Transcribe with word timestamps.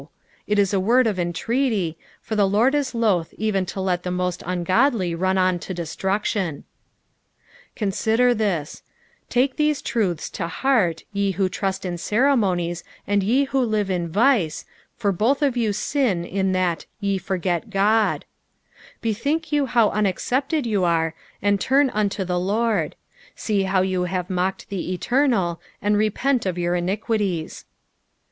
it 0.47 0.57
is 0.57 0.73
a 0.73 0.79
word 0.79 1.05
of 1.05 1.19
entreaty, 1.19 1.95
for 2.23 2.35
the 2.35 2.47
Lord 2.49 2.73
is 2.73 2.95
loath 2.95 3.35
even 3.37 3.67
to 3.67 3.79
let 3.79 4.01
the 4.01 4.09
most 4.09 4.41
ungodly 4.47 5.13
run 5.13 5.37
on 5.37 5.59
to 5.59 5.75
destruction, 5.75 6.63
"Gorttider 7.77 8.35
thu;" 8.35 8.81
take 9.29 9.57
these 9.57 9.79
truths 9.79 10.27
to 10.31 10.47
heart, 10.47 11.03
ye 11.13 11.33
who 11.33 11.47
b^ist 11.47 11.85
in 11.85 11.99
ceremonies 11.99 12.83
and 13.05 13.21
ye 13.21 13.43
who 13.43 13.59
live 13.63 13.91
in 13.91 14.07
vice, 14.09 14.65
for 14.97 15.11
both 15.11 15.43
of 15.43 15.55
you 15.55 15.71
sin 15.71 16.25
in 16.25 16.51
that" 16.53 16.87
j/e 16.99 17.19
forget 17.19 17.65
Ood," 17.65 18.25
Bethink 19.03 19.51
you 19.51 19.67
how 19.67 19.91
unaccepted 19.91 20.65
you 20.65 20.83
are, 20.83 21.13
and 21.43 21.61
turn 21.61 21.91
unto 21.91 22.23
the 22.23 22.39
Lord. 22.39 22.95
See 23.35 23.61
how 23.65 23.83
you 23.83 24.05
have 24.05 24.31
mocked 24.31 24.69
the 24.69 24.93
eternal, 24.93 25.61
and 25.79 25.95
repent 25.95 26.47
of 26.47 26.57
your 26.57 26.73
iniquities. 26.75 27.65